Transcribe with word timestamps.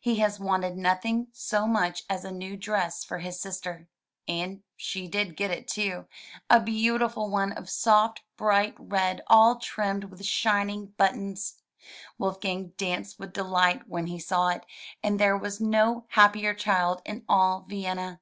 "He 0.00 0.16
has 0.16 0.40
wanted 0.40 0.76
nothing 0.76 1.28
so 1.32 1.64
much 1.64 2.02
as 2.10 2.24
a 2.24 2.32
new 2.32 2.56
dress 2.56 3.04
for 3.04 3.18
his 3.18 3.38
sister. 3.40 3.86
And 4.26 4.64
she 4.76 5.06
did 5.06 5.36
get 5.36 5.52
it, 5.52 5.68
too, 5.68 6.08
a 6.50 6.58
beautiful 6.58 7.30
one 7.30 7.52
of 7.52 7.70
soft, 7.70 8.22
bright 8.36 8.74
red, 8.76 9.22
all 9.28 9.60
trimmed 9.60 10.02
with 10.10 10.24
shining 10.24 10.94
buttons. 10.98 11.60
Wolfgang 12.18 12.72
danced 12.76 13.20
with 13.20 13.32
delight 13.32 13.86
when 13.86 14.08
he 14.08 14.18
saw 14.18 14.48
it, 14.48 14.66
and 15.00 15.20
there 15.20 15.38
was 15.38 15.60
no 15.60 16.06
happier 16.08 16.54
child 16.54 17.00
in 17.04 17.24
all 17.28 17.60
Vienna. 17.68 18.20